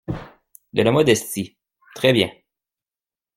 [0.73, 1.59] De la modestie,
[1.93, 2.31] très bien.